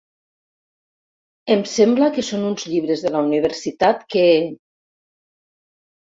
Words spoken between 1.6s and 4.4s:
sembla que són uns llibres de la universitat que...